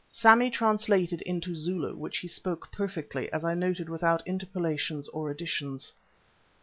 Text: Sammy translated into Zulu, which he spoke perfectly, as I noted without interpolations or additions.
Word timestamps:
Sammy 0.07 0.49
translated 0.49 1.21
into 1.27 1.53
Zulu, 1.53 1.95
which 1.95 2.17
he 2.17 2.27
spoke 2.27 2.71
perfectly, 2.71 3.31
as 3.31 3.45
I 3.45 3.53
noted 3.53 3.87
without 3.87 4.25
interpolations 4.25 5.07
or 5.09 5.29
additions. 5.29 5.93